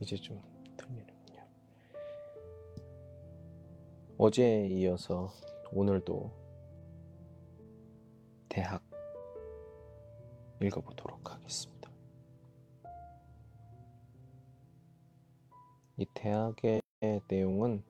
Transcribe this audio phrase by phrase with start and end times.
[0.00, 0.40] 이제 좀
[0.78, 1.46] 들리는군요.
[4.16, 5.30] 어제에 이어서
[5.72, 6.32] 오늘도
[8.48, 8.82] 대학
[10.62, 11.90] 읽어보도록 하겠습니다.
[15.98, 16.80] 이 대학의
[17.28, 17.84] 내용은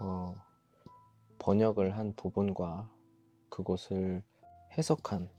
[0.00, 0.34] 어,
[1.38, 2.90] 번역을 한 부분과
[3.48, 4.22] 그것을
[4.76, 5.30] 해석한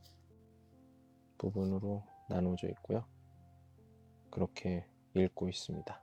[1.37, 3.05] 부분으로 나눠져 있고요.
[4.31, 6.01] 그렇게 읽고 있습니다.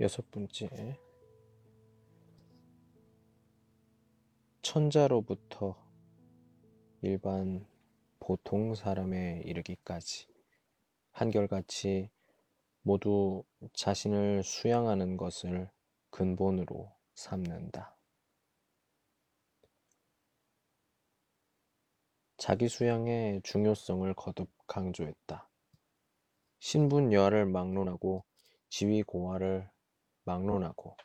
[0.00, 0.98] 여섯 번째.
[4.62, 5.76] 천자로부터
[7.02, 7.64] 일반
[8.18, 10.26] 보통 사람에 이르기까지
[11.12, 12.10] 한결같이
[12.82, 13.44] 모두
[13.74, 15.70] 자신을 수양하는 것을
[16.10, 17.96] 근본으로 삼는다.
[22.36, 25.48] 자기 수양의 중요성을 거듭 강조했다.
[26.58, 28.24] 신분 여하를 막론하고
[28.68, 29.70] 지위 고하를
[30.24, 30.96] 막론하고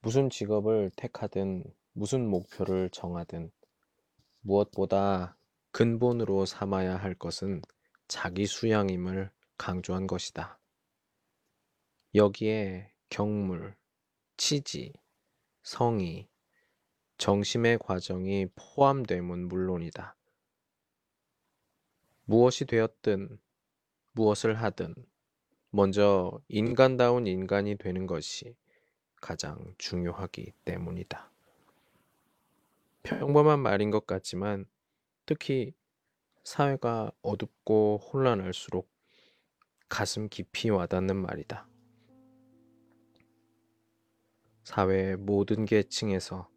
[0.00, 3.50] 무슨 직업을 택하든 무슨 목표를 정하든
[4.40, 5.38] 무엇보다
[5.72, 7.62] 근본으로 삼아야 할 것은
[8.08, 10.58] 자기 수양임을 강조한 것이다.
[12.16, 13.76] 여기에 경물,
[14.38, 14.94] 치지,
[15.62, 16.26] 성의,
[17.18, 20.16] 정심의 과정이 포함됨은 물론이다.
[22.24, 23.38] 무엇이 되었든
[24.12, 24.94] 무엇을 하든
[25.68, 28.56] 먼저 인간다운 인간이 되는 것이
[29.20, 31.30] 가장 중요하기 때문이다.
[33.02, 34.64] 평범한 말인 것 같지만
[35.26, 35.74] 특히
[36.44, 38.88] 사회가 어둡고 혼란할수록
[39.90, 41.68] 가슴 깊이 와닿는 말이다.
[44.66, 46.48] 사회의 모든 계층에서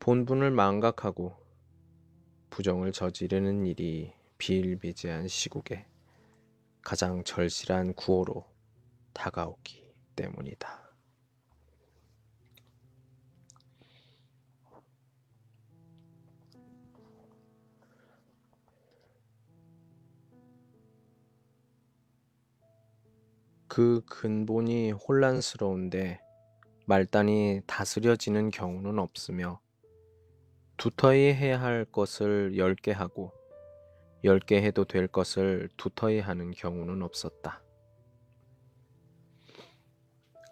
[0.00, 1.36] 본분을 망각하고
[2.48, 5.86] 부정을 저지르는 일이 비일비재한 시국에
[6.80, 8.46] 가장 절실한 구호로
[9.12, 10.90] 다가오기 때문이다.
[23.68, 26.23] 그 근본이 혼란스러운데
[26.86, 29.60] 말단이 다스려지는 경우는 없으며
[30.76, 33.32] 두터이 해야 할 것을 10개 하고
[34.22, 37.62] 10개 해도 될 것을 두터이 하는 경우는 없었다.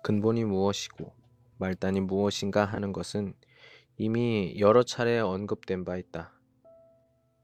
[0.03, 1.13] 근본이 무엇이고
[1.59, 3.35] 말단이 무엇인가 하는 것은
[3.99, 6.33] 이미 여러 차례 언급된 바 있다.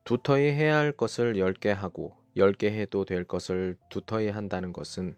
[0.04, 5.14] 두터이 해야 할 것을 10개 하고 10개 해도 될 것을 두터이 한다는 것은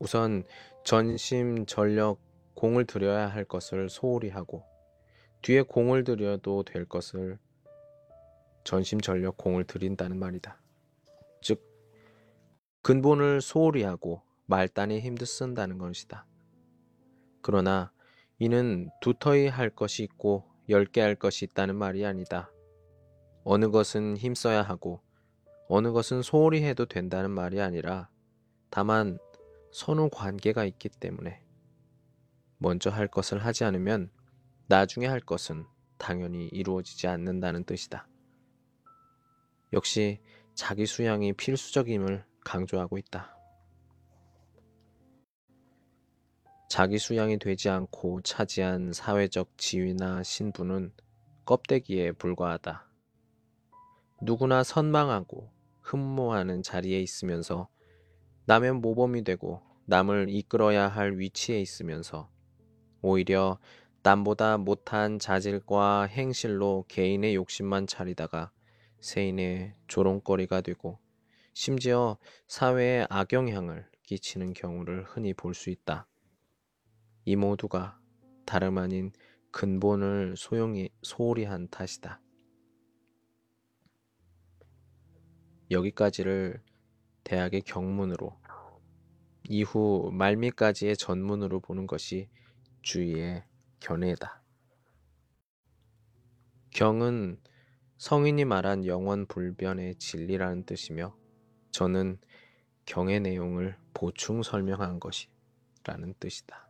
[0.00, 0.44] 우선
[0.84, 2.27] 전심 전력
[2.58, 4.64] 공을 들여야 할 것을 소홀히 하고
[5.42, 7.38] 뒤에 공을 들여도 될 것을
[8.64, 10.60] 전심전력 공을 들인다는 말이다.
[11.40, 11.62] 즉
[12.82, 16.26] 근본을 소홀히 하고 말단에 힘도 쓴다는 것이다.
[17.42, 17.92] 그러나
[18.40, 22.50] 이는 두터이 할 것이 있고 열개할 것이 있다는 말이 아니다.
[23.44, 25.00] 어느 것은 힘써야 하고
[25.68, 28.10] 어느 것은 소홀히 해도 된다는 말이 아니라
[28.68, 29.20] 다만
[29.70, 31.44] 선후 관계가 있기 때문에
[32.58, 34.10] 먼저 할 것을 하지 않으면
[34.66, 35.66] 나중에 할 것은
[35.96, 38.08] 당연히 이루어지지 않는다는 뜻이다.
[39.72, 40.20] 역시
[40.54, 43.36] 자기 수양이 필수적임을 강조하고 있다.
[46.68, 50.92] 자기 수양이 되지 않고 차지한 사회적 지위나 신분은
[51.44, 52.86] 껍데기에 불과하다.
[54.20, 55.50] 누구나 선망하고
[55.80, 57.68] 흠모하는 자리에 있으면서
[58.44, 62.30] 남의 모범이 되고 남을 이끌어야 할 위치에 있으면서
[63.02, 63.58] 오히려
[64.02, 68.50] 남보다 못한 자질과 행실로 개인의 욕심만 차리다가
[69.00, 70.98] 세인의 조롱거리가 되고
[71.52, 72.16] 심지어
[72.46, 76.06] 사회에 악영향을 끼치는 경우를 흔히 볼 수 있다.
[77.24, 77.98] 이 모두가
[78.46, 79.12] 다름 아닌
[79.50, 82.20] 근본을 소용이 소홀히 한 탓이다.
[85.70, 86.62] 여기까지를
[87.24, 88.38] 대학의 경문으로
[89.48, 92.28] 이후 말미까지의 전문으로 보는 것이
[92.82, 93.44] 주의의
[93.80, 94.42] 견해다.
[96.70, 97.40] 경은
[97.96, 101.16] 성인이 말한 영원 불변의 진리라는 뜻이며
[101.72, 102.18] 저는
[102.86, 106.68] 경의 내용을 보충 설명한 것이라는 뜻이다.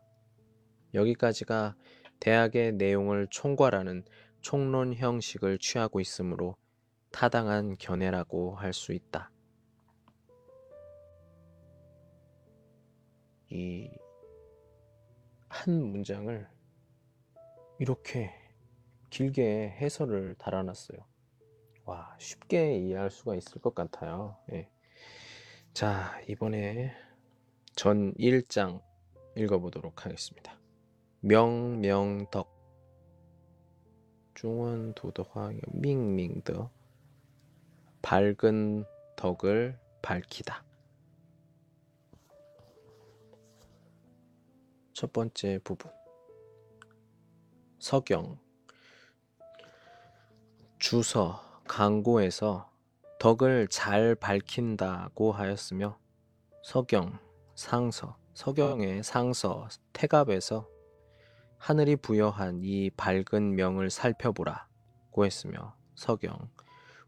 [0.94, 1.76] 여기까지가
[2.20, 4.04] 대학의 내용을 총괄하는
[4.40, 6.56] 총론 형식을 취하고 있으므로
[7.12, 9.30] 타당한 견해라고 할 수 있다.
[13.50, 13.90] 이
[15.48, 16.46] 한 문장을
[17.78, 18.32] 이렇게
[19.10, 20.98] 길게 해설을 달아놨어요.
[21.84, 24.36] 와, 쉽게 이해할 수가 있을 것 같아요.
[24.52, 24.68] 예.
[25.72, 26.92] 자, 이번에
[27.74, 28.82] 전 1장
[29.36, 30.58] 읽어보도록 하겠습니다.
[31.20, 32.58] 명명덕
[34.34, 36.70] 중원 도덕화 밍밍더
[38.02, 38.84] 밝은
[39.16, 40.67] 덕을 밝히다.
[44.98, 45.92] 첫 번째 부분
[47.78, 48.36] 서경
[50.80, 52.68] 주서 강고에서
[53.20, 56.00] 덕을 잘 밝힌다고 하였으며
[56.64, 57.16] 서경
[57.54, 60.68] 상서 서경의 상서 태갑에서
[61.58, 66.50] 하늘이 부여한 이 밝은 명을 살펴보라고 했으며 서경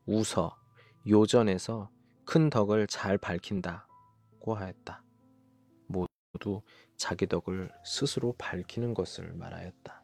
[0.07, 0.57] 우서
[1.09, 1.91] 요전에서
[2.25, 5.03] 큰 덕을 잘 밝힌다고 하였다.
[6.33, 6.63] 모두
[6.97, 10.03] 자기 덕을 스스로 밝히는 것을 말하였다.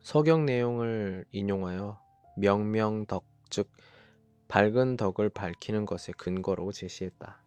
[0.00, 2.00] 서경 내용을 인용하여
[2.36, 3.70] 명명덕 즉
[4.48, 7.42] 밝은 덕을 밝히는 것의 근거로 제시했다.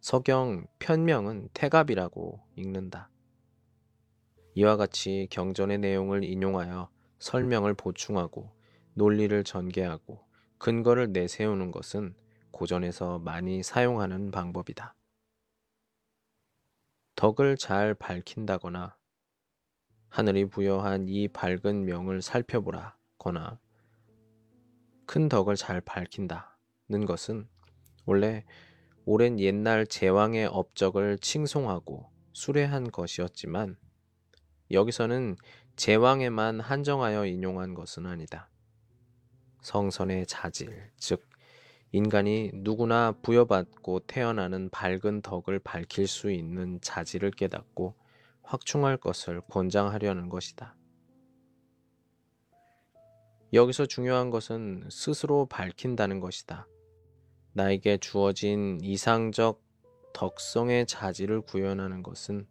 [0.00, 3.10] 서경 편명은 태갑이라고 읽는다.
[4.54, 8.50] 이와 같이 경전의 내용을 인용하여 설명을 보충하고
[8.94, 10.24] 논리를 전개하고
[10.58, 12.14] 근거를 내세우는 것은
[12.50, 14.94] 고전에서 많이 사용하는 방법이다.
[17.16, 18.96] 덕을 잘 밝힌다거나
[20.08, 23.58] 하늘이 부여한 이 밝은 명을 살펴보라거나
[25.06, 27.48] 큰 덕을 잘 밝힌다는 것은
[28.04, 28.44] 원래
[29.04, 33.76] 오랜 옛날 제왕의 업적을 칭송하고 수레한 것이었지만
[34.70, 35.36] 여기서는
[35.76, 38.50] 제왕에만 한정하여 인용한 것은 아니다.
[39.60, 41.28] 성선의 자질, 즉
[41.94, 47.94] 인간이 누구나 부여받고 태어나는 밝은 덕을 밝힐 수 있는 자질을 깨닫고
[48.42, 50.74] 확충할 것을 권장하려는 것이다.
[53.52, 56.66] 여기서 중요한 것은 스스로 밝힌다는 것이다.
[57.52, 59.62] 나에게 주어진 이상적
[60.14, 62.46] 덕성의 자질을 구현하는 것은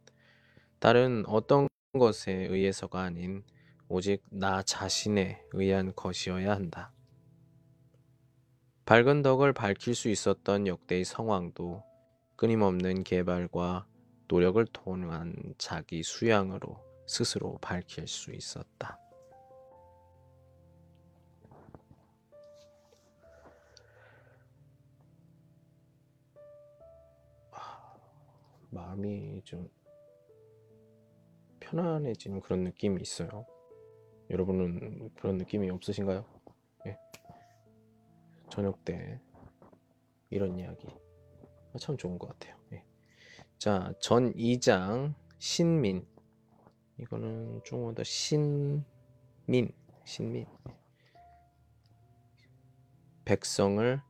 [0.78, 1.66] 다른 어떤
[1.98, 3.42] 것에 의해서가 아닌
[3.88, 6.92] 오직 나 자신에 의한 것이어야 한다.
[8.84, 11.82] 밝은 덕을 밝힐 수 있었던 역대의 성왕도
[12.36, 13.86] 끊임없는 개발과
[14.28, 18.98] 노력을 통한 자기 수양으로 스스로 밝힐 수 있었다.
[28.70, 29.68] 마음이 좀
[31.60, 33.46] 편안해지는 그런 느낌이 있어요.
[34.30, 36.24] 여러분은 그런 느낌이 없으신가요?
[36.86, 36.98] 예.
[38.52, 39.18] 저녁 때
[40.28, 40.86] 이런 이야기
[41.80, 42.54] 참 좋은 것 같아요.
[42.72, 42.84] 예.
[43.56, 46.06] 자, 전 2장 신민
[46.98, 48.84] 이거는 좀더 신민
[50.04, 50.44] 신민
[53.24, 54.02] 백성을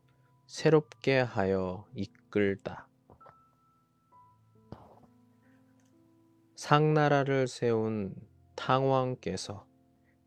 [0.47, 2.89] 새롭게 하여 이끌다
[6.57, 8.17] 상나라를 세운
[8.57, 9.65] 탕왕께서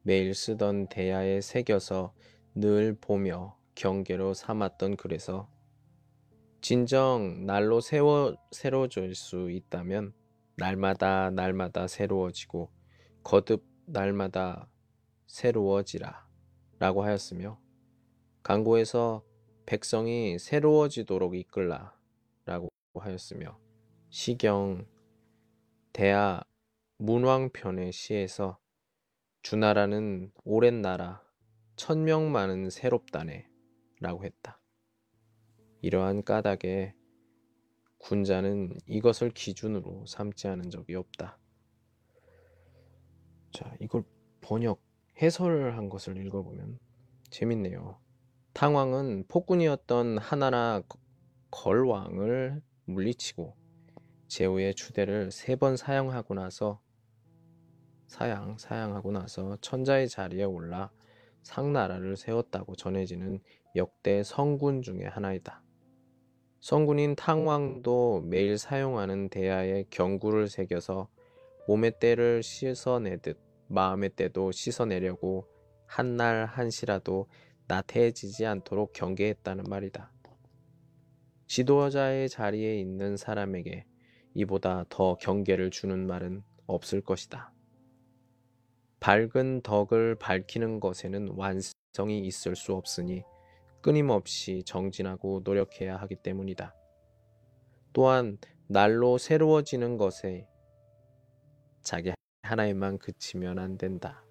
[0.03, 2.13] 매일 쓰던 대야에 새겨서
[2.53, 5.49] 늘 보며 경계로 삼았던 글에서
[6.61, 10.13] 진정 날로 세워, 새로워질 수 있다면
[10.57, 12.71] 날마다 날마다 새로워지고
[13.23, 14.67] 거듭 날마다
[15.27, 16.25] 새로워지라
[16.79, 17.59] 라고 하였으며
[18.41, 19.23] 강고에서
[19.65, 21.95] 백성이 새로워지도록 이끌라
[22.45, 23.59] 라고 하였으며
[24.09, 24.87] 시경
[25.91, 26.41] 대하
[26.97, 28.57] 문왕편의 시에서
[29.41, 31.21] 주나라는 오랜 나라
[31.75, 33.47] 천명 많은 새롭다네
[34.05, 34.61] 라고 했다.
[35.81, 36.93] 이러한 까닭에
[37.97, 41.39] 군자는 이것을 기준으로 삼지 않은 적이 없다.
[43.51, 44.03] 자, 이걸
[44.41, 44.79] 번역,
[45.19, 46.77] 해설을 한 것을 읽어보면
[47.31, 47.99] 재밌네요.
[48.53, 50.83] 탕왕은 폭군이었던 하나라
[51.49, 53.57] 걸왕을 물리치고
[54.27, 56.79] 제후의 추대를 세 번 사용하고 나서
[58.07, 60.91] 사양 사양하고 나서 천자의 자리에 올라
[61.41, 63.41] 상나라를 세웠다고 전해지는
[63.75, 65.61] 역대 성군 중의 하나이다.
[66.61, 71.09] 성군인 탕왕도 매일 사용하는 대야에 경구를 새겨서
[71.67, 75.47] 몸의 때를 씻어내듯 마음의 때도 씻어내려고
[75.85, 77.27] 한날 한시라도
[77.67, 80.11] 나태해지지 않도록 경계했다는 말이다.
[81.47, 83.85] 지도자의 자리에 있는 사람에게
[84.33, 87.53] 이보다 더 경계를 주는 말은 없을 것이다.
[88.99, 93.23] 밝은 덕을 밝히는 것에는 완성이 있을 수 없으니
[93.85, 96.73] 끊임없이 정진하고 노력해야 하기 때문이다.
[97.93, 100.47] 또한 날로 새로워지는 것에
[101.83, 102.11] 자기
[102.41, 104.25] 하나에만 그치면 안 된다.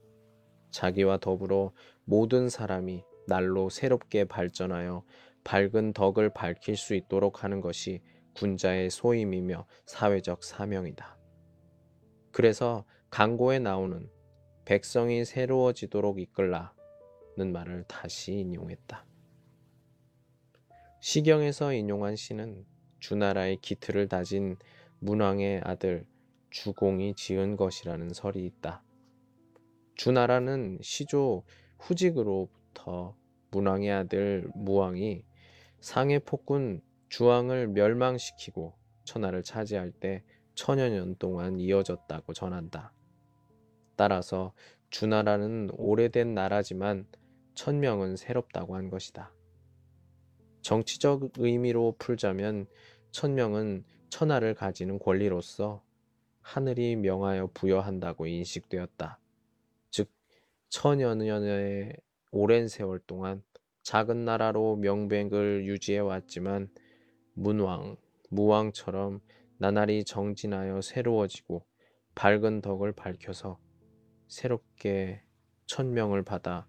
[0.73, 1.73] 자기와 더불어
[2.05, 5.05] 모든 사람이 날로 새롭게 발전하여
[5.45, 8.03] 밝은 덕을 밝힐 수 있도록 하는 것이
[8.35, 11.17] 군자의 소임이며 사회적 사명이다.
[12.33, 14.11] 그래서 강고에 나오는
[14.65, 19.13] 백성이 새로워지도록 이끌라는 말을 다시 인용했다.
[21.05, 22.65] 시경에서 인용한 시는
[22.99, 24.57] 주나라의 기틀을 다진
[25.01, 26.07] 문왕의 아들
[26.49, 28.83] 주공이 지은 것이라는 설이 있다.
[29.97, 31.45] 주나라는 시조
[31.79, 33.15] 후직으로부터
[33.51, 35.27] 문왕의 아들 무왕이
[35.79, 36.81] 상해 폭군
[37.11, 38.73] 주왕을 멸망시키고
[39.05, 42.95] 천하를 차지할 때 천여 년 동안 이어졌다고 전한다.
[43.95, 44.55] 따라서
[44.89, 47.07] 주나라는 오래된 나라지만
[47.53, 49.35] 천명은 새롭다고 한 것이다.
[50.64, 52.66] 정치적 의미로 풀자면
[53.11, 55.85] 천명은 천하를 가지는 권리로서
[56.40, 59.18] 하늘이 명하여 부여한다고 인식되었다.
[59.90, 60.11] 즉,
[60.71, 61.92] 천여 년의
[62.33, 63.42] 오랜 세월 동안
[63.83, 66.71] 작은 나라로 명백을 유지해 왔지만
[67.35, 67.97] 문왕,
[68.30, 69.21] 무왕처럼
[69.59, 71.66] 나날이 정진하여 새로워지고
[72.14, 73.59] 밝은 덕을 밝혀서
[74.28, 75.25] 새롭게
[75.66, 76.66] 천명을 받아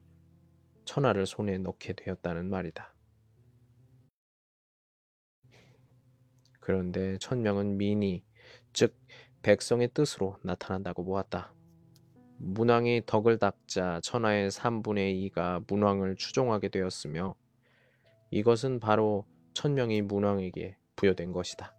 [0.84, 2.95] 천하를 손에 넣게 되었다는 말이다.
[6.66, 8.24] 그런데 천명은 민이,
[8.74, 8.98] 즉
[9.44, 11.54] 백성의 뜻으로 나타난다고 보았다.
[12.38, 17.36] 문왕이 덕을 닦자 천하의 3분의 2가 문왕을 추종하게 되었으며
[18.32, 21.76] 이것은 바로 천명이 문왕에게 부여된 것이다.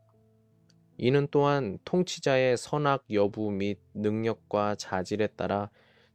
[0.99, 5.69] 이는 또한 통치자의 선악 여부 및 능력과 자질에 따라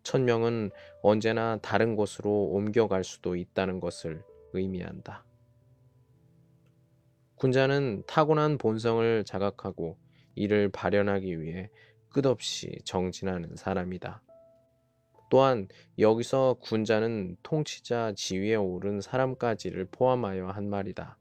[0.04, 0.72] 천명은
[1.04, 4.24] 언제나 다른 곳으로 옮겨갈 수도 있다는 것을
[4.54, 5.26] 의미한다.
[7.42, 9.98] 군자는 타고난 본성을 자각하고
[10.36, 11.72] 이를 발현하기 위해
[12.10, 14.22] 끝없이 정진하는 사람이다.
[15.32, 15.68] 또한
[15.98, 21.18] 여기서 군자는 통치자 지위에 오른 사람까지를 포함하여 한 말이다.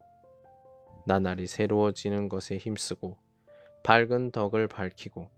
[1.07, 3.17] 나날이 새로워지는 것에 힘쓰고
[3.83, 5.31] 밝은 덕을 밝히고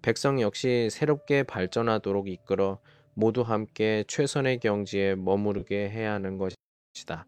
[0.00, 2.80] 백성 역시 새롭게 발전하도록 이끌어
[3.12, 7.26] 모두 함께 최선의 경지에 머무르게 해야 하는 것이다.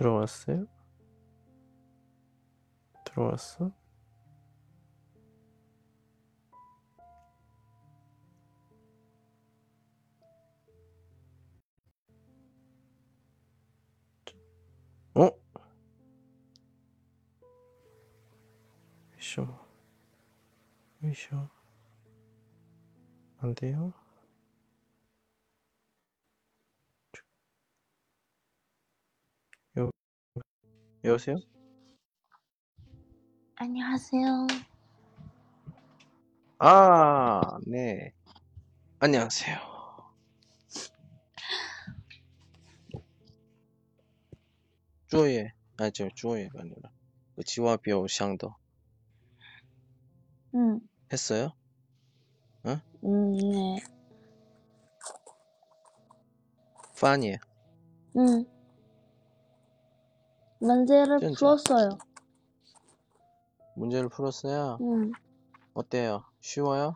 [0.00, 0.66] 들어왔어요?
[3.04, 3.70] 들어왔어?
[15.14, 15.30] 어?
[19.18, 19.46] 쇼.
[21.14, 21.48] 쇼.
[23.40, 23.92] 안 돼요?
[29.76, 29.90] 여,
[31.04, 31.36] 여보세요?
[33.56, 34.46] 안녕하세요.
[36.58, 38.12] 아, 네.
[38.98, 39.56] 안녕하세요.
[45.08, 45.52] 주어예.
[45.78, 46.90] 아, 저 주어예가 아니라.
[47.46, 48.54] 지와 비오 샹더
[50.54, 50.80] 응,
[51.12, 51.52] 했어요?
[53.02, 53.80] 음, 네,
[57.00, 57.36] 파니
[58.16, 58.44] 응.
[60.59, 61.35] 문제를 진짜?
[61.39, 61.97] 풀었어요.
[63.75, 64.77] 문제를 풀었어요.
[64.81, 65.11] 응,
[65.73, 66.23] 어때요?
[66.41, 66.95] 쉬워요?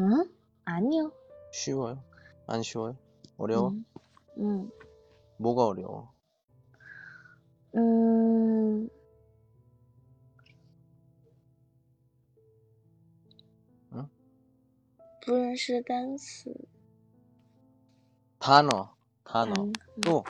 [0.00, 0.24] 응?
[0.64, 1.12] 아니요.
[1.52, 2.02] 쉬워요?
[2.46, 2.96] 안 쉬워요?
[3.36, 3.70] 어려워?
[3.70, 3.84] 응,
[4.38, 4.70] 응.
[5.38, 6.12] 뭐가 어려워?
[7.76, 8.88] 음,
[13.92, 14.08] 응?
[15.20, 16.52] 不认识单词，
[18.40, 19.52] 단어, 단어.
[19.54, 19.72] 嗯，
[20.02, 20.24] 또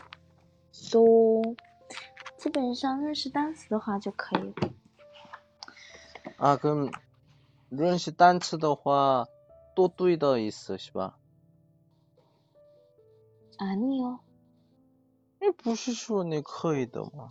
[0.93, 1.43] 都
[2.37, 4.71] 基本上认识单词的话就可以了。
[6.39, 6.91] 아, 그럼
[7.69, 9.27] 认识单词的话
[9.75, 11.19] 都对的意思是吧？
[13.59, 14.21] 아니요.
[15.41, 17.31] 哎，不是说你可以的吗？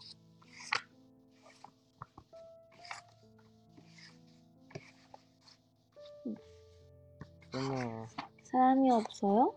[7.53, 8.07] 어머,
[8.43, 9.53] 사람이 없어요?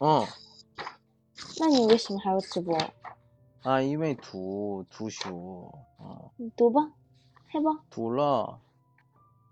[0.00, 0.24] 어,
[1.58, 2.76] 那你为什么还要直播？
[3.62, 5.72] 아, 이메일 두, 두쇼.
[5.98, 6.92] 어, 你读吧，
[7.52, 8.60] 해봐 둘러.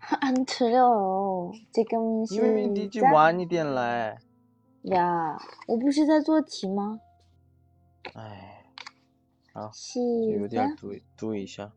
[0.21, 1.51] 안 들려요.
[1.71, 3.13] 지금 因为你就 시작.
[3.13, 4.19] 晚一点来。
[4.83, 5.37] 呀，
[5.67, 6.99] 我不是在做题吗？
[8.13, 8.65] 哎，
[9.53, 10.49] 好，有 시작.
[10.49, 11.71] 点读读一下。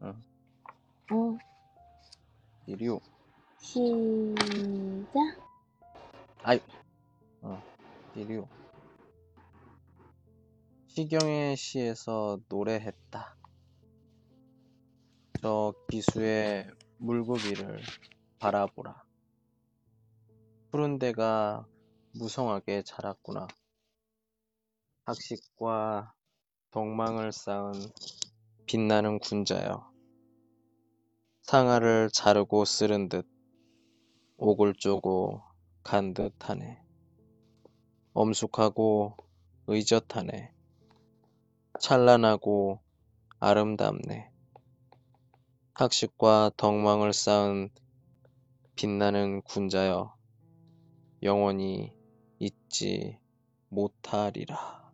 [0.00, 1.38] 응,
[2.64, 3.00] 第六，
[3.60, 5.36] 시작.
[6.44, 6.60] 哎，
[7.42, 7.56] 어,
[8.14, 8.46] 第六。
[10.97, 13.35] 시경의 시에서 노래했다.
[15.41, 17.81] 저 기수의 물고기를
[18.39, 19.03] 바라보라.
[20.71, 21.67] 푸른 데가
[22.13, 23.45] 무성하게 자랐구나.
[25.03, 26.13] 학식과
[26.71, 27.73] 덕망을 쌓은
[28.65, 29.91] 빛나는 군자여.
[31.41, 33.27] 상아를 자르고 쓰른 듯
[34.37, 35.43] 옥을 쪼고
[35.83, 36.81] 간 듯하네.
[38.13, 39.17] 엄숙하고
[39.67, 40.54] 의젓하네.
[41.85, 42.81] 찬란하고
[43.39, 44.31] 아름답네.
[45.75, 47.69] 학식과 덕망을 쌓은
[48.75, 50.15] 빛나는 군자여
[51.21, 51.93] 영원히
[52.39, 53.19] 잊지
[53.69, 54.91] 못하리라.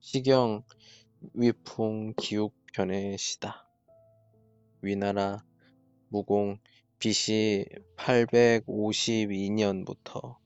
[0.00, 0.62] 시경
[1.32, 3.66] 위풍 기욱편의 시다.
[4.82, 5.42] 위나라
[6.10, 6.58] 무공
[6.98, 7.64] BC
[7.96, 10.39] 852년부터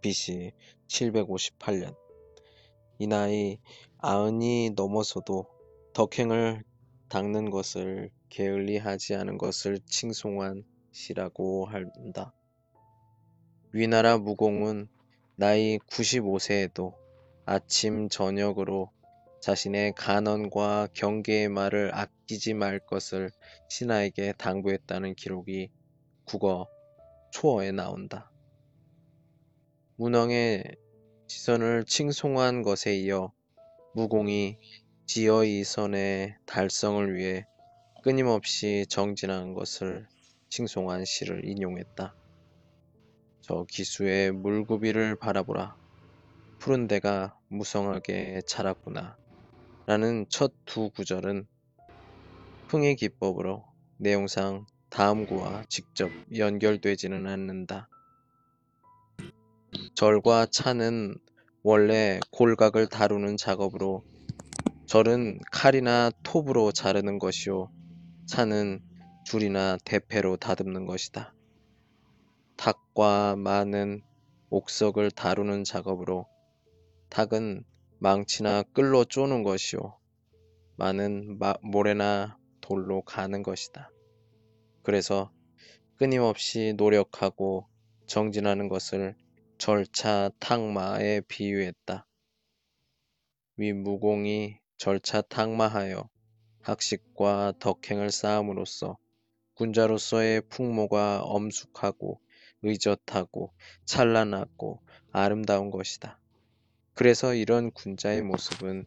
[0.00, 0.52] BC
[0.88, 1.96] 758년.
[2.98, 3.58] 이 나이
[3.98, 5.46] 아흔이 넘어서도
[5.92, 6.64] 덕행을
[7.08, 12.32] 닦는 것을 게을리하지 않은 것을 칭송한 시라고 한다.
[13.72, 14.88] 위나라 무공은
[15.36, 16.94] 나이 95세에도
[17.44, 18.90] 아침 저녁으로
[19.40, 23.30] 자신의 간언과 경계의 말을 아끼지 말 것을
[23.68, 25.70] 신하에게 당부했다는 기록이
[26.24, 26.66] 국어
[27.30, 28.30] 초어에 나온다.
[29.98, 30.62] 문왕의
[31.26, 33.32] 지선을 칭송한 것에 이어
[33.94, 34.58] 무공이
[35.06, 37.46] 지어이 선의 달성을 위해
[38.02, 40.06] 끊임없이 정진한 것을
[40.50, 42.14] 칭송한 시를 인용했다.
[43.40, 45.76] 저 기수의 물고비를 바라보라.
[46.58, 49.16] 푸른 데가 무성하게 자랐구나.
[49.86, 51.46] 라는 첫 두 구절은
[52.68, 53.64] 흥의 기법으로
[53.96, 57.88] 내용상 다음 구와 직접 연결되지는 않는다.
[59.96, 61.16] 절과 차는
[61.62, 64.04] 원래 골각을 다루는 작업으로
[64.84, 67.70] 절은 칼이나 톱으로 자르는 것이요
[68.26, 68.82] 차는
[69.24, 71.34] 줄이나 대패로 다듬는 것이다.
[72.58, 74.02] 닭과 마는
[74.50, 76.26] 옥석을 다루는 작업으로
[77.08, 77.64] 닭은
[77.98, 79.98] 망치나 끌로 쪼는 것이요
[80.76, 83.90] 마는 마, 모래나 돌로 가는 것이다.
[84.82, 85.32] 그래서
[85.96, 87.66] 끊임없이 노력하고
[88.06, 89.16] 정진하는 것을
[89.58, 92.06] 절차 탁마에 비유했다.
[93.56, 96.10] 위 무공이 절차 탁마하여
[96.60, 98.98] 학식과 덕행을 쌓음으로써
[99.54, 102.20] 군자로서의 풍모가 엄숙하고
[102.62, 103.54] 의젓하고
[103.86, 106.20] 찬란하고 아름다운 것이다.
[106.92, 108.84] 그래서 이런 군자의 모습은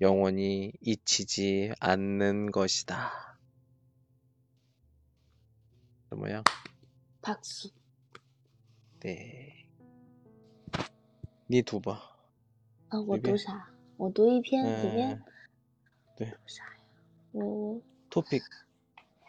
[0.00, 3.38] 영원히 잊히지 않는 것이다.
[6.10, 6.42] 뭐야?
[7.22, 7.70] 박수.
[9.00, 9.57] 네.
[11.50, 12.14] 你读吧
[12.90, 13.70] 啊我读啥？
[13.96, 15.22] 我读一篇一篇
[16.14, 16.80] 对啥呀？
[17.32, 18.42] 我我 topic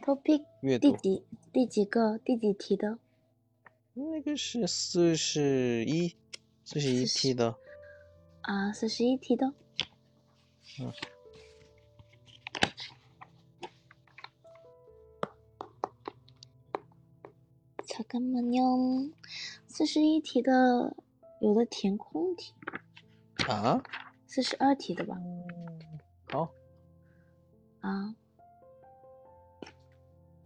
[0.03, 2.99] topic 阅读第几第几个第几题的？
[3.93, 6.17] 那个是四十一
[6.65, 7.55] 四十一题的。
[8.41, 9.53] 啊四十一题的
[10.81, 10.91] 嗯。
[17.85, 19.09] 草根们哟
[19.67, 20.97] 四十一题的
[21.40, 22.54] 有的填空题，
[23.46, 23.82] 아?
[24.26, 25.16] 四十二题的吧？
[26.32, 26.48] 어?
[27.80, 28.14] 啊，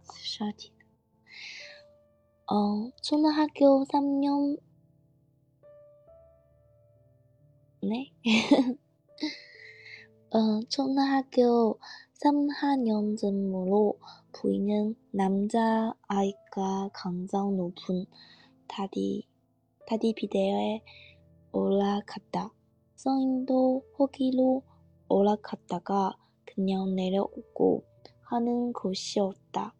[0.03, 0.79] 四十二题的。
[2.51, 4.57] 어, 초등학교 3년
[7.81, 8.11] 네?
[10.31, 11.79] 어, 초등학교
[12.23, 13.97] 3학년쯤으로
[14.33, 18.05] 보이는 남자 아이가 강장 높은
[18.67, 19.27] 다리
[19.86, 20.82] 다리 비대에
[21.52, 22.50] 올라갔다.
[22.94, 24.62] 성인도 호기로
[25.08, 27.84] 올라갔다가 그냥 내려오고
[28.22, 29.74] 하는 곳이었다.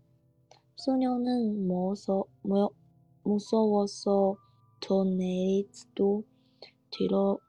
[0.76, 2.68] 소녀는 무서, 무,
[3.22, 4.36] 무서워서
[4.80, 6.22] 더 내리지도
[6.90, 7.40] 뒤로,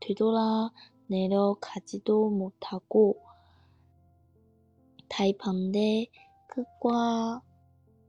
[0.00, 0.70] 뒤돌아
[1.06, 3.22] 내려가지도 못하고
[5.08, 6.06] 다이반대
[6.48, 7.42] 끝과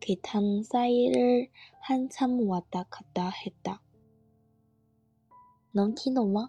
[0.00, 3.82] 계단 사이를 한참 왔다 갔다 했다.
[5.72, 6.48] 넌听懂吗？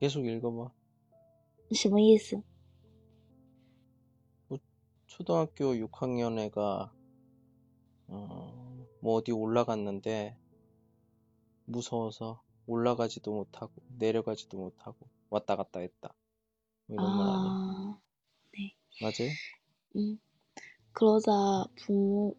[0.00, 0.70] 계속 읽어봐.
[1.72, 2.42] 什么意思？
[5.06, 6.92] 초등학교 6학년 애가
[8.08, 10.36] 어, 뭐 어디 올라갔는데
[11.64, 16.14] 무서워서 올라가지도 못하고 내려가지도 못하고 왔다 갔다 했다.
[16.86, 17.50] 뭐 이런 말 아니야?
[17.50, 17.98] 아,
[19.00, 19.30] 맞아요?
[19.96, 20.18] 음.
[20.92, 21.32] 그러자
[21.76, 22.34] 부모,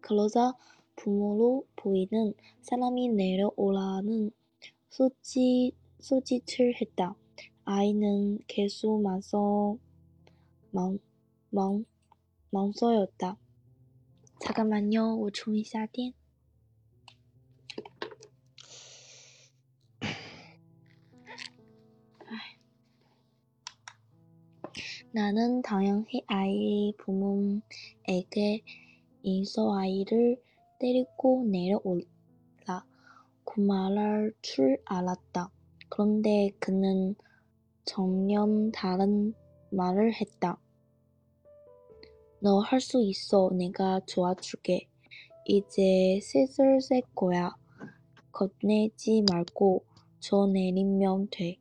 [0.00, 0.54] 그러자
[0.96, 4.30] 부모로 보이는 사람이 내려오라는
[4.90, 7.14] 소지, 소짓을 했다.
[7.64, 9.78] 아이는 계속 망서,
[10.70, 10.98] 망,
[11.50, 11.84] 망,
[12.50, 13.38] 망설였다.
[14.40, 16.12] 잠깐만요, 我充一下电.
[25.17, 28.61] 나는 당연히 아이 부모에게
[29.23, 30.39] 인서 아이를
[30.79, 32.85] 데리고 내려올라.
[33.43, 35.49] 그 말할 줄 알았다.
[35.89, 37.15] 그런데 그는
[37.85, 39.33] 전혀 다른
[39.71, 40.59] 말을 했다.
[42.41, 43.49] 너 할 수 있어.
[43.53, 44.87] 내가 도와줄게.
[45.45, 47.55] 이제 슬슬 셀 거야.
[48.31, 49.83] 겁내지 말고
[50.19, 51.57] 저 내리면 돼.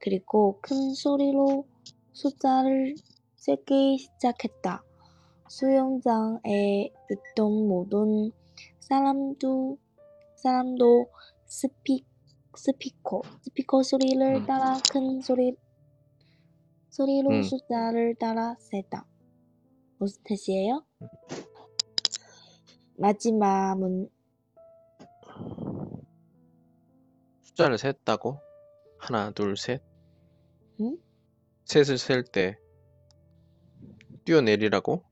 [0.00, 1.66] 그리고 큰 소리로
[2.14, 2.94] 숫자를
[3.36, 4.82] 세기 시작했다.
[5.48, 8.30] 수영장에 있던 모든
[8.80, 9.76] 사람도
[10.36, 11.10] 사람도
[11.44, 12.04] 스피
[12.56, 14.46] 스피커 스피커 소리를 음.
[14.46, 15.56] 따라 큰 소리
[16.88, 17.42] 소리로 음.
[17.42, 19.04] 숫자를 따라 셌다.
[19.98, 20.84] 무슨 뜻이에요?
[22.96, 24.08] 마지막 문
[27.42, 28.38] 숫자를 셌다고?
[28.98, 29.82] 하나, 둘, 셋?
[30.80, 30.96] 응?
[31.64, 32.58] 셋을 셀 때
[34.24, 35.04] 뛰어내리라고?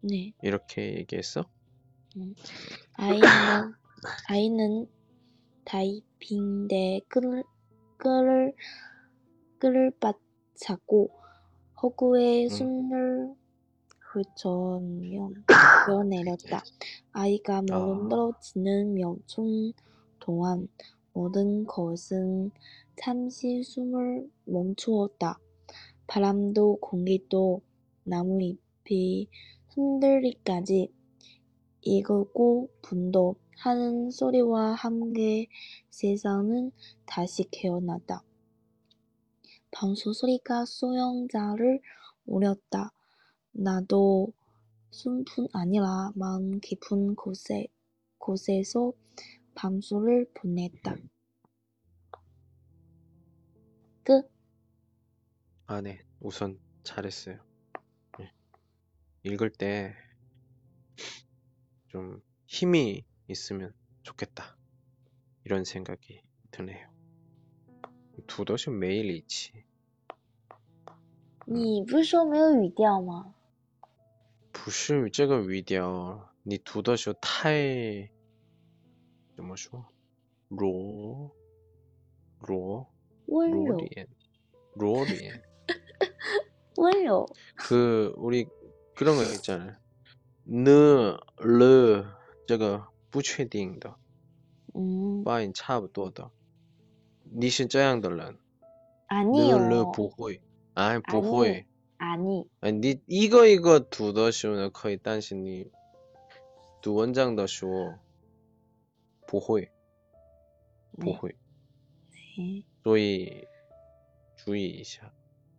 [0.00, 0.32] 네.
[0.42, 1.44] 이렇게 얘기했어?
[2.94, 3.74] 아이는
[4.28, 4.86] 아이는
[5.64, 7.44] 다이빙대 끈을
[7.98, 8.54] 끈을
[9.58, 11.10] 끈을 바차고
[11.82, 12.48] 허구에 음.
[12.48, 13.34] 숨을
[14.00, 15.30] 훑으며
[15.86, 16.62] 뛰어내렸다.
[17.12, 19.42] 아이가 멀어지는 몇 초
[20.18, 20.68] 동안
[21.12, 22.50] 모든 것은
[22.96, 25.38] 잠시 숨을 멈추었다.
[26.06, 27.60] 바람도 공기도
[28.04, 29.28] 나무잎이
[29.68, 30.92] 흔들리까지
[31.82, 35.46] 이글고 분도 하는 소리와 함께
[35.90, 36.72] 세상은
[37.06, 38.22] 다시 깨어났다.
[39.70, 41.80] 방수 소리가 수영자를
[42.26, 42.92] 울렸다.
[43.52, 44.32] 나도
[44.90, 47.66] 숨뿐 아니라 마음 깊은 곳에,
[48.18, 48.92] 곳에서
[49.55, 50.95] 밤수를 보냈다.
[54.03, 54.29] 끝.
[55.65, 55.99] 아, 네.
[56.19, 57.39] 우선 잘했어요.
[58.21, 58.31] 예.
[59.23, 59.95] 읽을 때
[61.89, 64.57] 좀 힘이 있으면 좋겠다.
[65.45, 66.89] 이런 생각이 드네요.
[68.27, 69.65] 두더시 매일 있지.
[71.45, 73.33] 你不是说没有语调吗？
[74.51, 78.10] 不是这个语调，你读的时候太
[79.41, 79.85] 怎么说？
[80.49, 81.31] 弱
[82.39, 82.87] 弱
[83.25, 84.07] 温柔，弱脸
[84.73, 85.43] 弱脸。
[86.75, 87.27] 温柔。
[87.55, 88.47] 그 우리
[88.95, 89.75] 그런 거 있잖아요.
[90.47, 92.05] 느, 르,
[92.47, 93.95] 这个不确定的
[94.73, 96.31] 嗯，发音差不多的。
[97.23, 98.37] 你是这样的人，
[99.09, 99.57] 아니요.
[99.57, 100.39] 呢了不会，
[100.75, 101.65] 哎，不会，
[101.97, 102.47] 아니.
[102.61, 105.69] 哎，你一个一个读的时候呢可以，但是你
[106.81, 107.95] 读文章的时候
[109.31, 109.69] 不会，
[110.97, 111.17] 不 네.
[111.17, 111.35] 会，
[112.37, 112.63] 네.
[112.83, 113.47] 所以
[114.35, 115.11] 注意一下。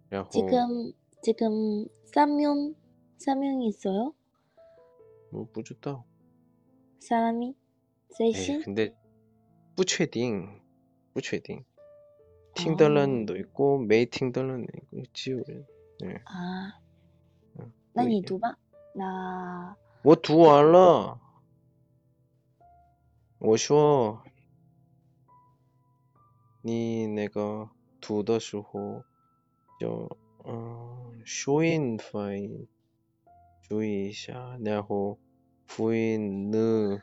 [0.08, 0.92] 然后 지금
[1.22, 2.74] 지금 쌍명
[3.18, 4.14] 쌍명이 있어요?
[5.30, 6.04] 我不知道，
[7.00, 7.54] 사람이
[8.20, 8.62] 哎， 셋이?
[8.64, 8.94] 근데
[9.76, 10.62] 不确定，
[11.12, 11.64] 不确定，
[12.54, 12.92] 听的 어.
[12.94, 15.66] 人都있고没听的人都있고只有人，
[15.98, 16.72] 对， 아,
[17.58, 18.18] 嗯，那不一样。
[18.18, 18.56] 你读吧。
[18.94, 21.20] 那我读完了。
[23.45, 24.23] 我说
[26.61, 29.03] 你那个读的时候，
[29.77, 32.65] 就嗯，声音发音
[33.61, 35.19] 注意一下，然后
[35.67, 37.01] 辅音呢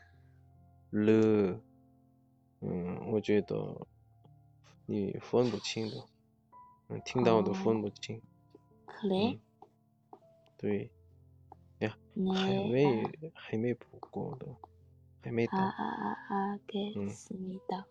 [0.89, 1.61] 了，
[2.61, 3.85] 嗯，我觉得
[4.87, 6.07] 你分不清的，
[6.87, 8.19] 嗯，听到都分不清，
[8.87, 9.39] 可嘞？
[10.57, 10.89] 对
[11.81, 11.95] 呀，
[12.33, 14.47] 还没还没补过的。
[15.51, 16.59] 啊啊啊啊！
[16.67, 17.33] 该死
[17.67, 17.85] 的！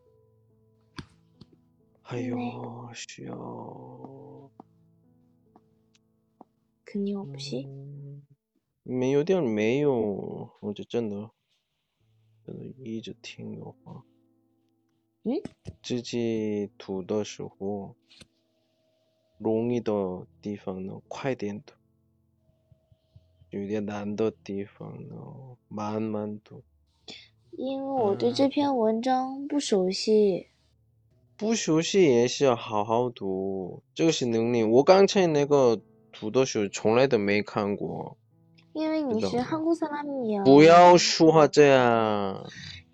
[2.03, 2.37] 还有
[2.92, 4.50] 需要。
[6.85, 7.66] 根油店
[9.42, 11.31] 没有，我就真的，
[12.44, 14.05] 真的一直听的话。
[15.22, 15.40] 嗯？
[15.83, 17.96] 自己读的时候，
[19.38, 21.72] 容易的地方呢快点读，
[23.50, 26.62] 有点难的地方呢慢慢读。
[27.51, 30.47] 因为我对这篇文章不熟悉。
[31.38, 34.63] 不熟悉也是要好好读，这个是能力。
[34.63, 38.17] 我刚才那个读的时候从来都没看过。
[38.73, 40.43] 因为你知道是韩国사람이야。
[40.43, 42.45] 不要说话这样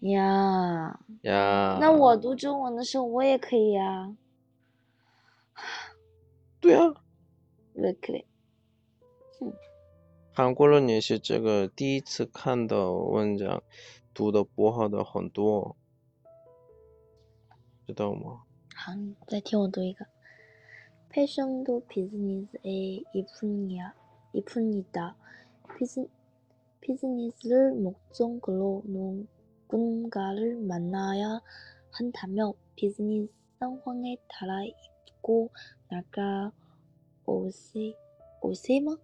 [0.02, 1.78] 呀，呀。
[1.80, 4.16] 那我读中文的时候我也可以呀。
[6.60, 6.94] 对啊，
[7.74, 8.26] 왜 그래?
[10.34, 13.64] 韩国人也是这个第一次看到文章，
[14.16, 15.76] 读的不好的很多，
[17.88, 18.44] 知道吗？
[18.76, 20.06] 好，你再听我读一个。
[21.10, 23.94] 패션도 비즈니스의 이뿐이야,
[24.34, 25.16] 이뿐이다.
[25.78, 26.08] 비즈,
[26.80, 31.42] 비즈니스를 목적으로 누군가를 만나야
[31.92, 33.30] 한다며 비즈니스
[33.60, 35.50] 상황에 따라 입고
[35.90, 36.52] 나갈
[37.26, 37.96] 옷이,
[38.42, 38.96] 옷이마?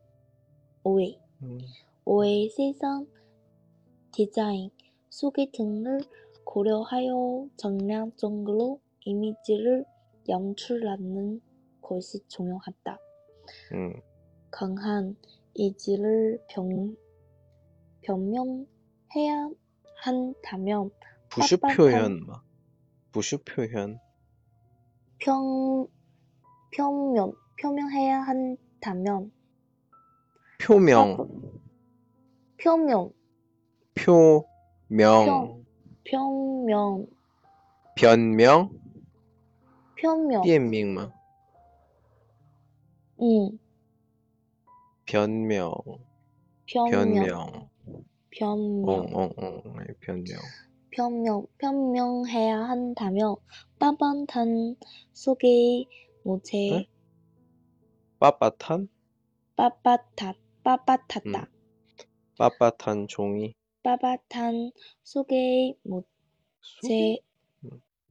[0.84, 1.20] 오해.
[1.44, 1.60] 음,
[2.06, 3.06] 오해 세상
[4.14, 4.72] 디자인,
[5.13, 6.01] 소개 등을
[6.45, 9.85] 고려하여 정량적으로 이미지를
[10.27, 11.43] 연출하는
[11.83, 12.99] 것이 중요하다.
[13.75, 14.01] 음.
[14.51, 15.15] 강한
[15.53, 16.97] 이지를 변,
[18.01, 19.51] 변명해야
[19.97, 20.91] 한다면
[21.29, 22.43] 부수 표현 막
[23.13, 23.99] 부수 표현.
[25.19, 25.87] 평
[26.75, 29.31] 표면 표명해야 한다면
[30.59, 31.19] 표명.
[32.57, 33.13] 표명.
[33.95, 34.52] 표.
[34.92, 35.64] 명
[36.06, 36.28] 평,
[36.76, 37.08] 평면,
[37.96, 38.70] 변명
[40.00, 41.12] 표명, 辨明吗？
[43.20, 43.58] 응,
[45.06, 45.74] 변명
[46.68, 47.70] 변명 변명,
[48.84, 49.06] 어, 변명.
[49.14, 50.40] 어, 어, 네, 변명
[50.92, 53.38] 변명, 변명해야 한다며
[53.80, 54.78] 빳빳한
[55.14, 55.88] 속의
[56.24, 56.88] 모체 네?
[58.20, 58.88] 빳빳한
[59.56, 61.48] 빳빳하, 빳빳하다.
[62.38, 67.19] 빳빳한 종이 빠바탄 소개의 모체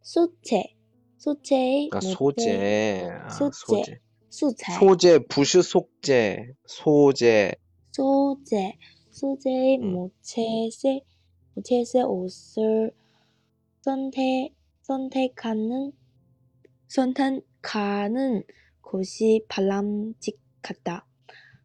[0.02, 0.76] 소체.
[1.18, 3.10] 소재의 그러니까 소재.
[3.38, 4.00] 소재.
[4.30, 4.74] 소재.
[4.80, 6.48] 소재 부시 속재.
[6.66, 7.54] 소재.
[7.92, 8.78] 소재.
[9.12, 11.02] 소재의 모체세
[11.54, 12.92] 모체세 옷을
[13.82, 15.92] 선택 선택하는
[16.88, 18.44] 선택하는
[18.82, 21.06] 곳이 바람직하다.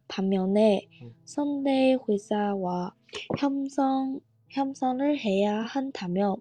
[0.07, 1.13] 반면에 음.
[1.25, 2.95] 선대 회사와
[3.37, 6.35] 협상 협상을 해야 한다면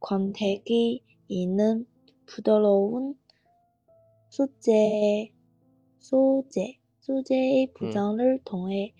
[0.00, 1.86] 권태기 있는
[2.26, 3.14] 부드러운
[4.28, 5.32] 소재
[5.98, 8.94] 소재 소재의 부장을 통해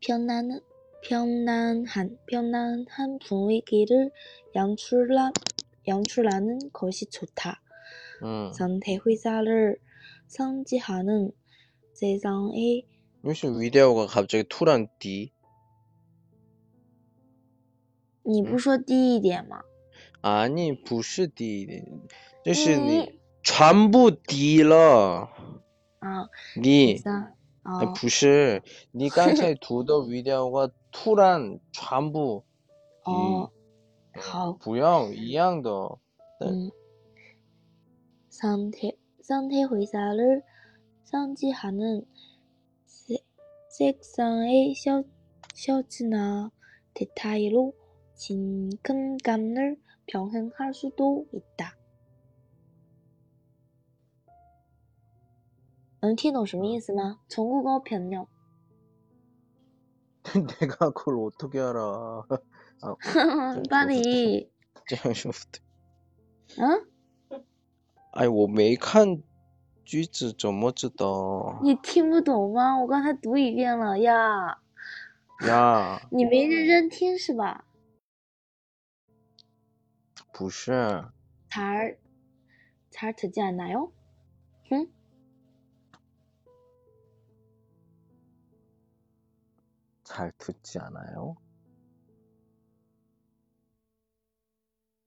[0.00, 0.60] 편안한
[1.02, 4.10] 편안한 편안한 분위기를
[4.54, 5.32] 연출하,
[5.86, 7.60] 연출하는 것이 좋다.
[8.22, 8.52] 음.
[8.52, 9.76] 선대 회사를
[10.26, 11.32] 상지하는
[11.93, 12.85] 세상의
[13.23, 15.31] 为什么 위대어가 갑자기突然 D
[18.23, 19.61] 你不说低一点吗？
[20.21, 21.83] 아니 不是 D
[22.43, 25.29] 就是嗯你全部 D 了
[25.99, 32.43] 啊，你三啊啊，不是你刚才读的 위대어가 突然全部
[33.05, 33.51] D 哦，
[34.15, 35.97] 好，不要一样的
[36.39, 36.71] 对 음.
[38.29, 40.43] 상태 상태 회사를
[41.11, 42.05] 상지하는
[42.85, 43.23] 세-
[43.69, 45.03] 색상의 셔,
[45.53, 46.51] 셔츠나
[46.93, 47.73] 디테일로
[48.15, 51.75] 진큰감을 병행할 수도 있다.
[55.99, 57.19] 能听懂什么意思吗？
[57.27, 58.27] 从故高변형。
[60.59, 62.23] 내가 그걸 어떻게 알아?
[62.81, 62.95] 아,
[63.69, 64.49] 巴黎，
[64.85, 65.61] 这样说不对。
[66.57, 66.87] 嗯，
[68.11, 69.23] 哎，我没看
[69.85, 72.77] 句子，怎么知道你听不懂吗？
[72.79, 74.59] 我刚才读一遍了呀。
[75.45, 76.01] 呀？
[76.11, 77.65] 你没认真听是吧？
[80.33, 81.03] 不是，
[81.49, 81.97] 잘,
[82.91, 83.91] 잘 듣지 않나요?
[84.71, 84.87] 응?
[90.03, 91.37] 잘 듣지 않아요?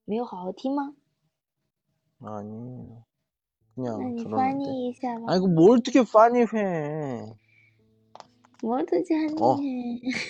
[0.05, 0.95] 没有好好听吗？
[2.21, 3.05] 아니, 那
[3.75, 4.65] 그냥 你翻 들었는데.
[4.65, 5.27] 译一下吧。
[5.29, 7.35] 아이고 뭘 어떻게翻译해?
[8.63, 9.57] 我的家你、哦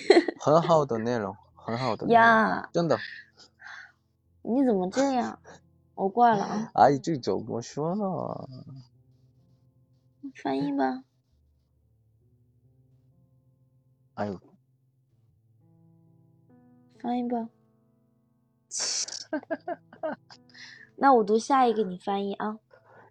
[0.39, 2.97] 很好的内容，很好的内容，呀，真的。
[4.43, 5.37] 你怎么这样？
[5.95, 8.47] 我挂了啊， 아이, 저怎么说呢？
[10.41, 11.03] 翻译吧。
[14.15, 14.39] 아유,
[16.99, 17.49] 翻译吧。
[20.95, 22.59] 那我读下一个，你翻译啊。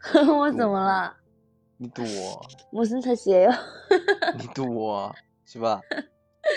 [0.38, 1.16] 我怎么了？
[1.76, 2.84] 你赌我？
[2.84, 3.52] 身材他鞋哟。
[4.38, 4.74] 你赌
[5.44, 5.80] 是吧？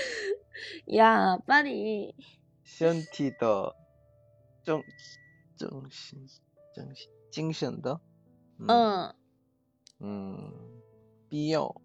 [0.88, 2.16] 呀，巴黎。
[2.64, 3.76] 身体的
[4.64, 4.82] 正
[5.56, 6.26] 正心
[6.74, 8.00] 正心精神的，
[8.68, 9.14] 嗯
[10.00, 10.54] 嗯,
[11.30, 11.76] 必要。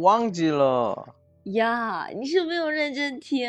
[0.00, 2.08] 忘记了呀？
[2.08, 3.48] 你是没有认真听、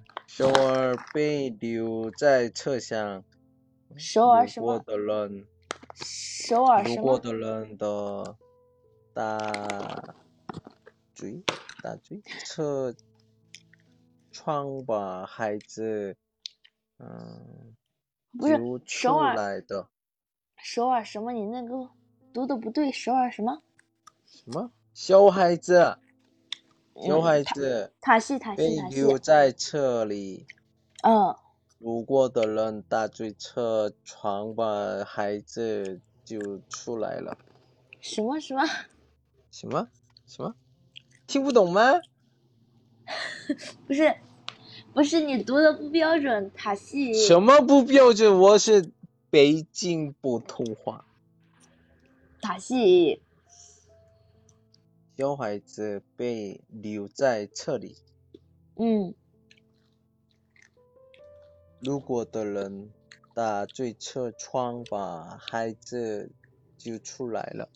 [0.41, 3.23] 首尔被留在车厢，
[3.95, 4.79] 首尔路什么？
[4.79, 5.45] 过的人，
[5.93, 6.95] 首尔什么？
[6.95, 8.37] 路过的人的
[9.13, 10.15] 大
[11.13, 11.43] 嘴
[11.83, 12.91] 大嘴车
[14.31, 16.17] 窗把孩子
[16.97, 17.75] 嗯
[18.35, 19.89] 不是揪首出尔来的
[20.57, 21.31] 首尔什么？
[21.33, 21.87] 你那个
[22.33, 23.61] 读的不对，首尔什么？
[24.25, 25.99] 什么小孩子
[27.01, 28.95] 小嗯孩子塔西塔西被塔西。
[28.95, 30.45] 留在车里。
[31.03, 31.35] 嗯，
[31.79, 37.37] 路过的人打嘴车窗把孩子就出来了。
[37.99, 38.63] 什么什么？
[39.49, 39.87] 什么
[40.27, 40.55] 什么？
[41.25, 41.81] 听不懂吗？
[43.87, 44.15] 不是，
[44.93, 47.13] 不是你读的不标准，塔西。
[47.13, 48.39] 什么不标准？
[48.39, 48.91] 我是
[49.29, 51.05] 北京普通话。
[52.41, 53.21] 塔西。
[55.16, 57.96] 小孩子被留在车里，
[58.76, 59.14] 嗯，
[61.80, 62.90] 路过的人
[63.34, 66.30] 打嘴车窗把孩子
[66.76, 67.68] 揪出来了。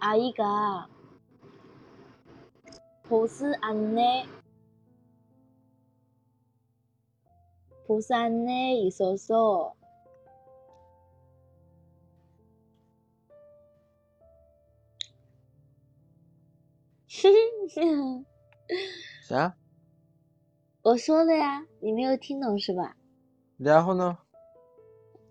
[0.00, 0.88] 아이가
[3.02, 4.24] 보스 안내
[7.84, 9.74] 보스 안내 있어서
[17.22, 18.24] 음.
[19.22, 19.54] 啥？
[20.82, 22.96] 我说的呀，你没有听懂是吧？
[23.56, 24.18] 然后呢？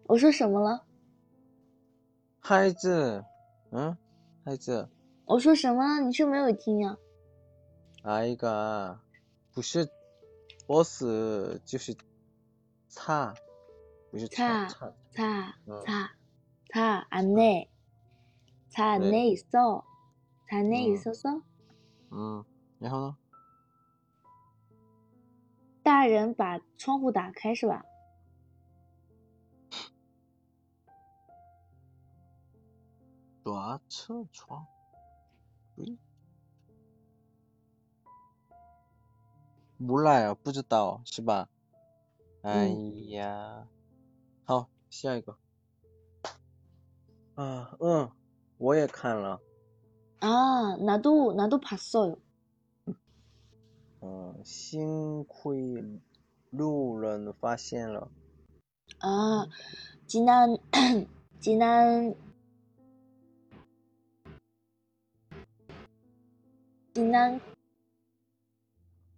[0.08, 0.86] 我说什么了？
[2.40, 3.24] 孩子，
[3.72, 3.98] 嗯，
[4.46, 4.90] 孩子。
[5.26, 6.06] 我说什么了？
[6.06, 6.98] 你是不是没有听呀？
[8.04, 9.00] 아이가
[9.54, 9.90] 不是
[10.68, 11.96] 버스 就是
[12.90, 13.34] 차
[14.12, 15.84] 不是 차 车 차, 어.
[15.84, 16.12] 차,
[16.72, 17.70] 차 안내,
[18.70, 19.08] 차 네.
[19.08, 19.84] 안내 있어,
[20.50, 20.94] 차 안내 음.
[20.94, 21.42] 있었어?
[22.13, 22.45] 嗯
[22.79, 23.17] 然后呢？
[25.83, 27.85] 大人把窗户打开是吧？
[33.43, 34.67] 多侧窗？
[39.79, 41.49] 无赖啊不知道是吧？
[42.43, 42.69] 哎
[43.09, 43.67] 呀
[44.45, 45.37] 好下一个。
[47.35, 48.11] 啊嗯
[48.59, 49.41] 我也看了。
[50.22, 52.18] 아, 나도, 나도 봤어요.
[54.02, 56.00] 嗯，幸亏
[56.52, 58.10] 路人发现了。
[59.02, 59.48] 아,
[60.08, 60.58] 지난,
[61.40, 62.16] 지난,
[66.94, 67.40] 지난,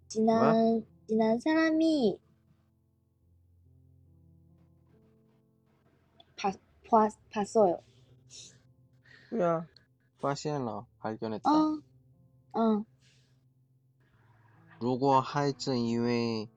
[0.08, 2.18] 지난, 지난 사람이
[6.36, 6.58] 봤,
[6.88, 7.82] 봤, 봤어요.
[9.30, 9.66] 对啊，
[10.18, 11.50] 发现了， 발견했다.
[11.50, 11.82] 어,
[12.52, 12.84] 어,
[14.80, 16.48] 如果孩子因为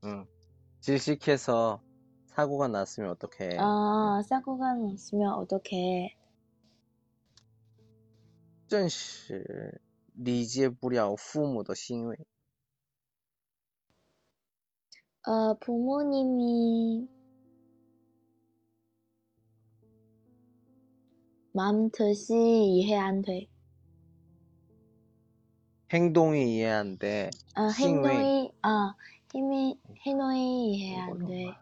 [0.05, 0.25] 응.
[0.81, 1.81] 질식해서
[2.27, 3.57] 사고가 났으면 어떡해?
[3.59, 6.15] 아, 사고가 났으면 어떡해?
[8.67, 9.79] 正是
[10.13, 12.17] 理解不了父母的行为。
[15.27, 17.07] 어, 부모님이
[21.53, 23.47] 마음 뜻이 이해 안 돼.
[25.91, 27.29] 행동이 이해 안 돼.
[27.55, 27.95] 아, 행위.
[27.95, 28.95] 행동이, 아,
[29.31, 31.55] 힘이, 행동이 이해 안 이걸로 돼.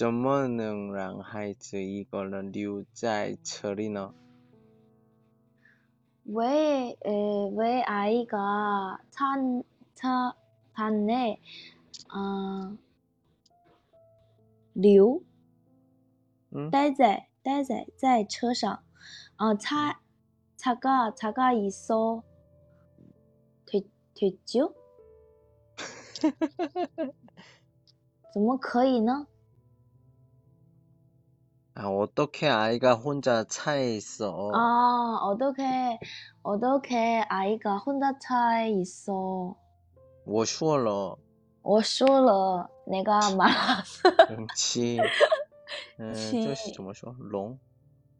[0.00, 4.14] 怎么能让孩子一个人留在车里呢？
[6.24, 9.36] 왜, 에, 왜 아이가 차,
[9.94, 10.34] 차,
[10.72, 11.40] 반에,
[12.08, 12.76] 아,
[14.74, 15.22] 留
[16.52, 18.82] 嗯，待在待在在车上，
[19.36, 20.00] 啊，차
[20.56, 22.22] 차가 차가 있어
[23.66, 24.74] 됐 됐죠?
[28.32, 29.26] 怎么可以呢？
[31.74, 34.50] 아, 어떻게 아이가 혼자 차에 있어?
[34.54, 35.98] 아, 어떻게
[36.42, 39.56] 어떻게 아이가 혼자 차에 있어?
[40.24, 41.18] 我说了，
[41.62, 44.10] 我说了，내가 말았어.
[44.28, 44.98] 嗯，七，
[45.98, 47.14] 嗯， 七这是怎么说？
[47.18, 47.58] 龙，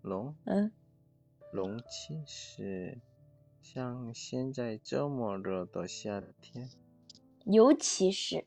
[0.02, 0.72] 龙，嗯，
[1.52, 2.98] 龙七是
[3.62, 6.68] 像现在这么热的夏天，
[7.44, 8.46] 尤其是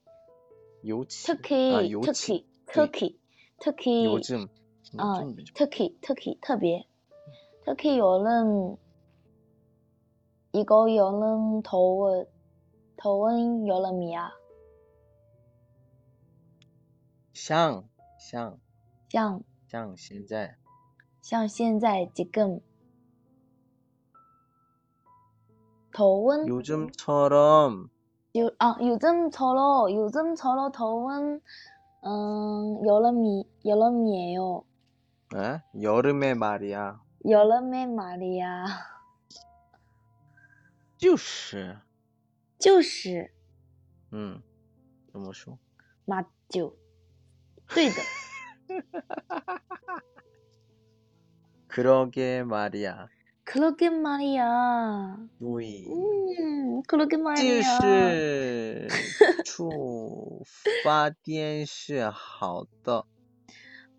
[0.81, 3.17] 尤其 특히 啊，尤其 특히
[3.59, 4.49] 특히 有 특히 这么，
[4.97, 6.85] 아 这么 특히 특히 特别
[7.65, 8.77] 특히 여름
[10.51, 12.27] 이거 여름 더운
[12.97, 14.31] 더운 여름이야.
[17.33, 17.83] 像
[18.19, 18.57] 像
[19.09, 20.55] 像像现在，
[21.21, 22.59] 像现在 지금
[25.91, 27.89] 더운 요즘처럼
[28.37, 31.41] 요, 아 요즘처럼 요즘처럼 더운
[32.05, 34.63] 음 여름이 여름이에요.
[35.35, 35.61] 에?
[35.81, 37.01] 여름의 말이야.
[37.27, 38.65] 여름의 말이야.
[40.97, 41.77] 就是，
[42.59, 43.33] 就是
[44.11, 44.41] 嗯，
[45.11, 45.57] 怎么说？
[46.05, 46.75] 맞죠.
[47.73, 48.01] 对的.
[51.67, 53.07] 그러게 말이야.
[53.43, 55.17] 그러게 말이야.
[55.39, 57.61] 对， 음, 그러게 就 말이야.
[57.63, 58.87] 是
[59.43, 60.43] 触
[60.83, 63.05] 发电是好的，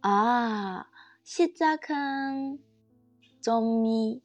[0.02, 0.84] 아,
[1.22, 2.58] 시작한
[3.40, 4.22] 점이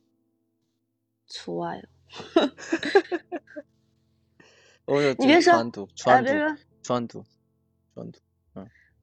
[1.27, 1.81] 좋아요.
[4.87, 7.25] 어, 여, 이别说 传读， 아, 传读， 내가 传读，
[7.93, 8.19] 传读，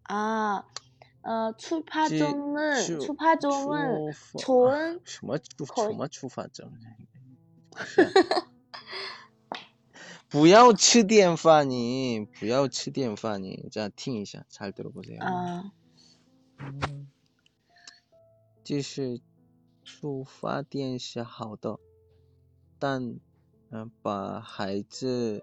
[0.08, 0.64] 아,
[1.22, 6.70] 어, 记 출파점은 触 출파점은 触发 좋은 什么触口什么触发症？
[7.70, 8.12] 不 是
[10.28, 15.20] 不要吃电饭，你不要吃电饭，你这样听一下，잘 들어보세요.
[15.20, 15.70] 아,
[18.64, 19.20] 就是
[19.84, 21.78] 触发电是好的，
[22.78, 23.00] 但
[23.70, 25.42] 嗯、呃把孩子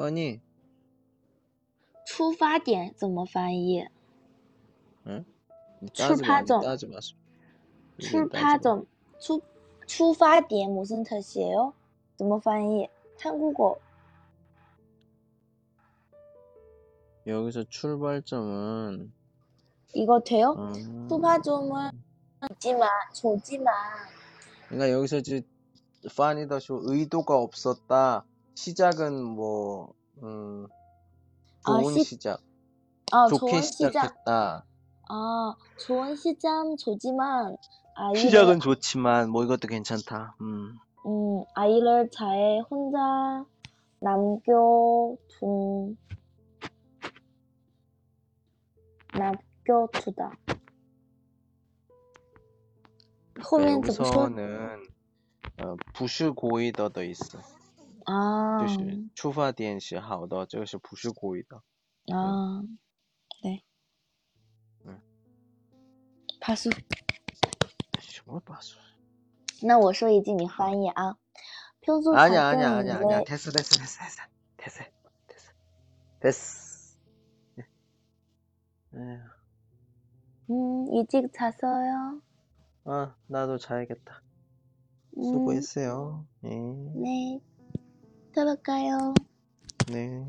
[0.00, 0.40] 아니
[2.04, 3.86] 出发点怎么翻译？
[5.06, 5.24] 응?
[5.82, 6.62] 니 따지 마, 니 출파점.
[6.62, 7.18] 따지 마세요.
[7.98, 8.28] 이게 따지 마.
[8.28, 8.86] 출파점,
[9.18, 9.40] 출,
[9.86, 11.72] 출发点 무슨 뜻이에요?
[12.16, 12.88] 怎么翻译?
[13.20, 13.78] 한국어.
[17.26, 19.12] 여기서 출발점은
[19.94, 20.52] 이거 돼요?
[20.58, 21.90] 음, 출파점은
[22.48, 23.74] 좋지만, 좋지만.
[24.68, 25.42] 그러니까 여기서 이제
[26.16, 28.24] 파니더쇼 의도가 없었다.
[28.60, 30.66] 시작은 뭐 음,
[31.64, 32.40] 아, 좋은 시- 시작,
[33.12, 34.16] 아, 좋게 좋은 시작.
[34.22, 34.66] 시작했다.
[35.08, 37.56] 아, 좋은 시작 좋지만
[37.94, 40.36] 아이를, 시작은 좋지만 뭐 이것도 괜찮다.
[40.40, 43.44] 음, 음, 아이를 잘 혼자
[44.00, 45.96] 남겨둔
[49.14, 50.32] 남겨두다.
[53.42, 54.30] 后面怎么说？
[54.30, 54.88] 여기서는
[55.58, 57.38] 어, 不是故意的的意思，
[58.04, 61.62] 啊就是出发点是好的，这个是不是故意的？
[62.08, 62.62] 아,
[63.42, 63.62] 네.
[64.86, 65.00] 응.
[66.40, 66.70] 파수.
[67.98, 68.78] 什么把手？
[69.62, 71.16] 那我说一句，你翻译啊。
[71.80, 74.22] 평소 아니야 작은 아니야 아니야 아니야 왜- 됐어 됐어 됐어 됐어
[74.56, 74.84] 됐어
[75.22, 75.52] 됐어
[76.20, 76.96] 됐어
[77.58, 77.62] 예.
[78.98, 79.20] 에휴,
[80.50, 82.20] 음, 일찍 잤어요.
[82.84, 84.20] 아 나도 자야겠다
[85.18, 87.40] 음, 수고했어요 예, 네.
[88.31, 89.13] 들어가요.
[89.91, 90.23] 네.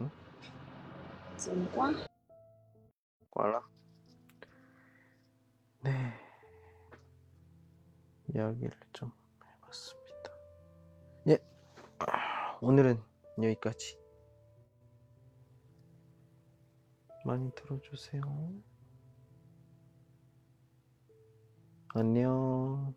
[0.00, 0.10] 응?
[1.36, 1.92] 진과?
[3.30, 3.62] 꽈라.
[5.82, 6.12] 네.
[8.34, 9.10] 이야기를 좀
[9.44, 10.30] 해봤습니다.
[11.28, 11.38] 예.
[12.60, 13.02] 오늘은
[13.42, 13.98] 여기까지.
[17.24, 18.22] 많이 들어주세요.
[21.94, 22.94] 안녕.